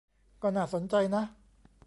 [0.41, 1.23] ก็น่าสนใจนะ